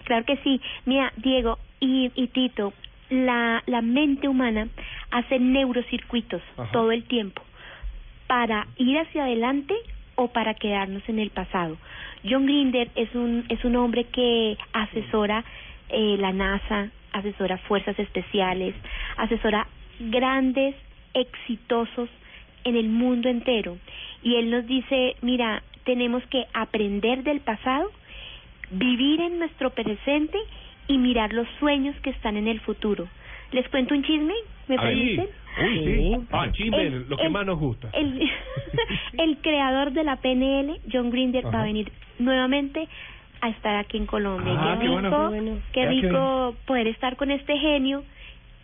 Claro 0.04 0.24
que 0.24 0.36
sí. 0.38 0.60
Mira, 0.86 1.12
Diego 1.16 1.58
y, 1.80 2.10
y 2.14 2.26
Tito, 2.28 2.72
la, 3.08 3.62
la 3.66 3.80
mente 3.82 4.28
humana 4.28 4.68
hace 5.10 5.38
neurocircuitos 5.38 6.42
Ajá. 6.56 6.70
todo 6.72 6.92
el 6.92 7.04
tiempo 7.04 7.42
para 8.26 8.66
ir 8.76 8.98
hacia 8.98 9.24
adelante 9.24 9.74
o 10.16 10.28
para 10.28 10.54
quedarnos 10.54 11.02
en 11.08 11.18
el 11.18 11.30
pasado. 11.30 11.76
John 12.28 12.44
Grinder 12.46 12.90
es 12.94 13.12
un, 13.14 13.44
es 13.48 13.64
un 13.64 13.76
hombre 13.76 14.04
que 14.04 14.56
asesora 14.72 15.42
eh, 15.88 16.16
la 16.18 16.32
NASA, 16.32 16.90
asesora 17.12 17.56
fuerzas 17.58 17.98
especiales, 17.98 18.74
asesora 19.22 19.66
grandes, 20.00 20.74
exitosos 21.14 22.08
en 22.64 22.76
el 22.76 22.88
mundo 22.88 23.28
entero. 23.28 23.78
Y 24.22 24.36
él 24.36 24.50
nos 24.50 24.66
dice, 24.66 25.16
mira, 25.22 25.62
tenemos 25.84 26.22
que 26.26 26.46
aprender 26.52 27.22
del 27.22 27.40
pasado 27.40 27.90
vivir 28.70 29.20
en 29.20 29.38
nuestro 29.38 29.70
presente 29.70 30.38
y 30.86 30.98
mirar 30.98 31.32
los 31.32 31.48
sueños 31.58 31.96
que 32.02 32.10
están 32.10 32.36
en 32.36 32.46
el 32.48 32.60
futuro. 32.60 33.08
¿Les 33.52 33.68
cuento 33.68 33.94
un 33.94 34.02
chisme? 34.04 34.34
¿Me 34.68 34.76
permiten? 34.78 35.26
Uy, 35.60 35.78
sí. 35.78 35.84
Sí. 35.94 36.16
Ah, 36.30 36.46
chisme, 36.52 36.82
El- 36.86 37.08
lo 37.08 37.16
que 37.16 37.24
el- 37.26 37.32
más 37.32 37.46
nos 37.46 37.58
gusta. 37.58 37.90
El, 37.92 38.30
el 39.18 39.36
creador 39.38 39.92
de 39.92 40.04
la 40.04 40.16
PNL, 40.16 40.78
John 40.92 41.10
Grinder, 41.10 41.44
va 41.52 41.62
a 41.62 41.64
venir 41.64 41.90
nuevamente 42.20 42.86
a 43.40 43.48
estar 43.48 43.74
aquí 43.76 43.96
en 43.96 44.06
Colombia. 44.06 44.52
Ah, 44.56 44.78
qué 44.80 44.86
qué 44.86 44.94
rico, 44.96 45.28
bueno. 45.30 45.58
Qué 45.72 45.86
rico 45.88 46.56
poder 46.66 46.86
estar 46.86 47.16
con 47.16 47.30
este 47.32 47.56
genio 47.58 48.04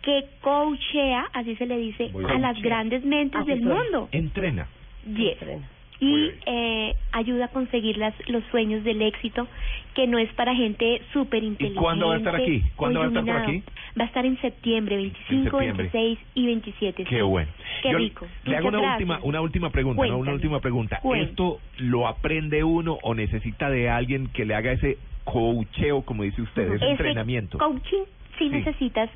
que 0.07 0.23
coachea, 0.39 1.27
así 1.33 1.57
se 1.57 1.65
le 1.65 1.75
dice, 1.77 2.07
Muy 2.13 2.23
a 2.23 2.27
bien. 2.29 2.41
las 2.41 2.61
grandes 2.61 3.03
mentes 3.03 3.45
del 3.45 3.57
Asesora. 3.59 3.81
mundo. 3.83 4.09
Entrena. 4.13 4.65
Yes. 5.05 5.37
Y 5.99 6.31
eh, 6.45 6.93
ayuda 7.11 7.45
a 7.45 7.47
conseguir 7.49 7.97
las, 7.97 8.13
los 8.29 8.41
sueños 8.51 8.85
del 8.85 9.01
éxito, 9.01 9.47
que 9.95 10.07
no 10.07 10.17
es 10.17 10.31
para 10.33 10.55
gente 10.55 11.01
súper 11.11 11.43
inteligente. 11.43 11.77
¿Y 11.77 11.83
cuándo 11.83 12.07
va 12.07 12.13
a 12.13 12.17
estar 12.19 12.35
aquí? 12.37 12.63
¿Cuándo 12.77 12.99
va 12.99 13.05
a 13.05 13.07
estar 13.09 13.25
por 13.25 13.35
aquí? 13.35 13.63
Va 13.99 14.03
a 14.03 14.07
estar 14.07 14.25
en 14.25 14.39
septiembre, 14.39 14.95
25, 14.95 15.33
En 15.35 15.43
septiembre. 15.75 15.89
26 15.93 16.19
y 16.35 16.45
27. 16.45 17.03
Qué 17.03 17.15
sí. 17.17 17.21
bueno. 17.23 17.51
Qué 17.83 17.91
Yo 17.91 17.97
rico. 17.97 18.27
Le 18.45 18.55
hago 18.55 18.67
una 18.69 18.77
gracias. 18.79 18.95
última, 18.99 19.19
una 19.23 19.41
última 19.41 19.69
pregunta, 19.71 20.07
¿no? 20.07 20.17
una 20.19 20.31
última 20.31 20.61
pregunta. 20.61 20.99
Cuéntame. 21.01 21.31
¿Esto 21.31 21.59
lo 21.79 22.07
aprende 22.07 22.63
uno 22.63 22.97
o 23.01 23.13
necesita 23.13 23.69
de 23.69 23.89
alguien 23.89 24.27
que 24.29 24.45
le 24.45 24.55
haga 24.55 24.71
ese 24.71 24.97
coacheo, 25.25 26.03
como 26.03 26.23
dice 26.23 26.41
usted, 26.43 26.63
ese 26.71 26.75
Ese 26.75 26.91
entrenamiento? 26.91 27.57
coaching 27.57 28.03
Sí. 28.37 28.45
sí, 28.45 28.49
necesitas 28.49 29.09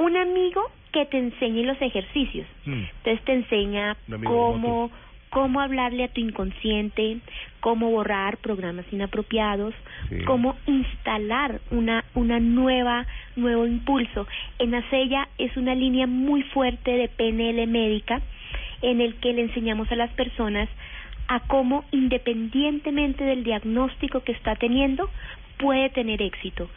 un 0.00 0.16
amigo 0.16 0.62
que 0.92 1.04
te 1.06 1.18
enseñe 1.18 1.62
los 1.64 1.80
ejercicios. 1.80 2.46
Mm. 2.64 2.72
Entonces 2.72 3.24
te 3.24 3.32
enseña 3.34 3.96
cómo, 4.24 4.90
cómo 5.28 5.60
hablarle 5.60 6.04
a 6.04 6.08
tu 6.08 6.20
inconsciente, 6.20 7.18
cómo 7.60 7.90
borrar 7.90 8.38
programas 8.38 8.86
inapropiados, 8.90 9.74
Sí. 10.08 10.24
cómo 10.24 10.56
instalar 10.66 11.60
una, 11.70 12.04
una 12.14 12.40
nueva, 12.40 13.06
nuevo 13.36 13.66
impulso. 13.66 14.26
En 14.58 14.74
Acella 14.74 15.28
es 15.38 15.56
una 15.56 15.74
línea 15.74 16.06
muy 16.06 16.42
fuerte 16.44 16.90
de 16.90 17.08
PNL 17.08 17.66
médica 17.66 18.20
en 18.82 19.00
el 19.02 19.14
que 19.16 19.34
le 19.34 19.42
enseñamos 19.42 19.92
a 19.92 19.96
las 19.96 20.10
personas 20.12 20.68
a 21.28 21.40
cómo 21.40 21.84
independientemente 21.92 23.22
del 23.24 23.44
diagnóstico 23.44 24.24
que 24.24 24.32
está 24.32 24.56
teniendo 24.56 25.08
puede 25.58 25.90
tener 25.90 26.22
éxito. 26.22 26.68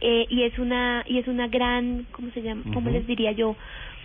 Eh, 0.00 0.26
y 0.28 0.42
es 0.42 0.58
una 0.58 1.04
y 1.06 1.18
es 1.18 1.26
una 1.26 1.48
gran 1.48 2.06
cómo 2.12 2.30
se 2.32 2.42
llama 2.42 2.62
cómo 2.74 2.88
Ujú. 2.88 2.90
les 2.90 3.06
diría 3.06 3.32
yo 3.32 3.56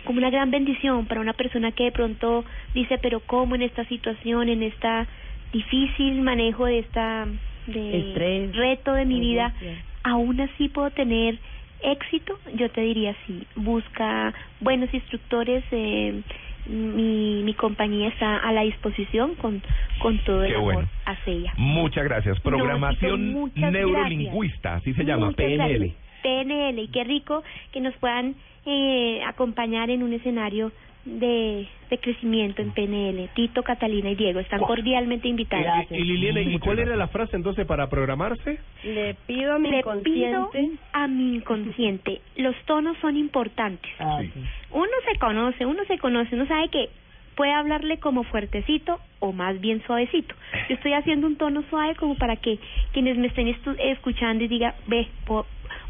como 0.04 0.18
una 0.18 0.30
gran 0.30 0.50
bendición 0.50 1.06
para 1.06 1.20
una 1.20 1.32
persona 1.32 1.72
que 1.72 1.84
de 1.84 1.92
pronto 1.92 2.44
dice 2.74 2.98
pero 2.98 3.20
cómo 3.20 3.54
en 3.54 3.62
esta 3.62 3.84
situación 3.84 4.48
en 4.48 4.62
esta 4.62 5.06
difícil 5.52 6.22
manejo 6.22 6.66
de 6.66 6.78
esta 6.80 7.26
de 7.66 8.08
Estrés, 8.08 8.56
reto 8.56 8.94
de 8.94 9.04
mi 9.04 9.20
vida, 9.20 9.54
aún 10.02 10.40
así 10.40 10.68
puedo 10.68 10.90
tener 10.90 11.38
éxito, 11.82 12.38
yo 12.54 12.70
te 12.70 12.80
diría 12.80 13.14
sí. 13.26 13.46
Busca 13.56 14.32
buenos 14.60 14.92
instructores. 14.94 15.64
Eh, 15.70 16.22
mi, 16.66 17.42
mi 17.42 17.54
compañía 17.54 18.08
está 18.08 18.36
a 18.38 18.52
la 18.52 18.62
disposición 18.62 19.34
con, 19.36 19.62
con 20.00 20.18
todo 20.24 20.44
el 20.44 20.50
Qué 20.50 20.56
amor 20.56 20.74
bueno. 20.74 20.88
hacia 21.06 21.32
ella. 21.32 21.52
Muchas 21.56 22.04
gracias. 22.04 22.36
No, 22.36 22.42
Programación 22.50 23.32
muchas 23.32 23.72
neurolingüista, 23.72 24.74
así 24.76 24.94
se 24.94 25.04
llama, 25.04 25.26
Muchas 25.26 25.36
PNL. 25.46 25.56
gracias. 25.56 25.96
PNL, 26.22 26.78
y 26.78 26.88
qué 26.88 27.04
rico 27.04 27.42
que 27.72 27.80
nos 27.80 27.94
puedan 27.96 28.36
eh, 28.64 29.20
acompañar 29.26 29.90
en 29.90 30.02
un 30.04 30.12
escenario 30.12 30.70
de, 31.04 31.66
de 31.90 31.98
crecimiento 31.98 32.62
en 32.62 32.70
PNL. 32.72 33.28
Tito, 33.34 33.62
Catalina 33.62 34.10
y 34.10 34.14
Diego 34.14 34.40
están 34.40 34.60
cordialmente 34.60 35.28
invitados. 35.28 35.64
Gracias. 35.64 35.98
Y 36.00 36.04
Liliana, 36.04 36.40
¿y 36.42 36.58
cuál 36.58 36.78
era 36.78 36.94
la 36.96 37.08
frase 37.08 37.36
entonces 37.36 37.66
para 37.66 37.88
programarse? 37.88 38.58
Le 38.84 39.14
pido 39.26 39.54
a 39.54 39.58
mi 39.58 39.70
Le 39.70 39.82
pido 39.82 40.48
inconsciente. 40.50 40.70
a 40.92 41.06
mi 41.08 41.36
inconsciente. 41.36 42.20
Los 42.36 42.54
tonos 42.66 42.96
son 43.00 43.16
importantes. 43.16 43.90
Ah, 43.98 44.18
Sí. 44.20 44.30
Uno 44.70 44.90
se 45.10 45.18
conoce, 45.18 45.66
uno 45.66 45.82
se 45.86 45.98
conoce, 45.98 46.34
uno 46.34 46.46
sabe 46.46 46.68
que 46.68 46.88
puede 47.34 47.52
hablarle 47.52 47.98
como 47.98 48.22
fuertecito 48.24 49.00
o 49.18 49.32
más 49.32 49.60
bien 49.60 49.82
suavecito. 49.86 50.34
Yo 50.68 50.74
estoy 50.76 50.92
haciendo 50.92 51.26
un 51.26 51.36
tono 51.36 51.62
suave 51.68 51.94
como 51.96 52.14
para 52.16 52.36
que 52.36 52.58
quienes 52.92 53.16
me 53.18 53.26
estén 53.26 53.48
estu- 53.48 53.76
escuchando 53.78 54.44
y 54.44 54.48
diga, 54.48 54.74
ve, 54.86 55.08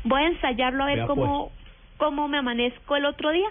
voy 0.05 0.23
a 0.23 0.27
ensayarlo 0.29 0.85
a 0.85 0.87
ver 0.87 0.97
Vea, 0.99 1.07
cómo, 1.07 1.51
cómo 1.97 2.29
me 2.29 2.39
amanezco 2.39 2.97
el 2.97 3.05
otro 3.05 3.31
día. 3.31 3.49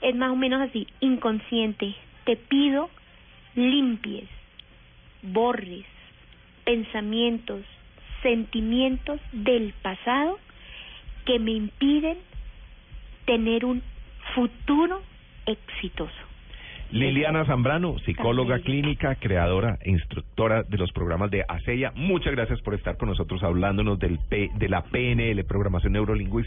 Es 0.00 0.14
más 0.14 0.30
o 0.30 0.36
menos 0.36 0.60
así, 0.60 0.86
inconsciente. 1.00 1.94
Te 2.24 2.36
pido 2.36 2.90
limpies, 3.54 4.28
borres 5.22 5.86
pensamientos, 6.66 7.62
sentimientos 8.22 9.20
del 9.32 9.72
pasado 9.82 10.36
que 11.24 11.38
me 11.38 11.52
impiden 11.52 12.18
tener 13.24 13.64
un 13.64 13.82
futuro 14.34 15.00
exitoso. 15.46 16.12
Liliana 16.90 17.44
Zambrano, 17.44 17.98
psicóloga 18.00 18.60
clínica, 18.60 19.16
creadora 19.16 19.78
e 19.80 19.90
instructora 19.90 20.62
de 20.62 20.76
los 20.76 20.92
programas 20.92 21.30
de 21.30 21.44
ASEA. 21.48 21.92
Muchas 21.96 22.32
gracias 22.32 22.60
por 22.62 22.74
estar 22.74 22.96
con 22.96 23.08
nosotros 23.08 23.42
hablándonos 23.42 23.98
del 23.98 24.18
P, 24.28 24.50
de 24.54 24.68
la 24.68 24.82
PNL, 24.82 25.44
Programación 25.44 25.94
Neurolingüística. 25.94 26.44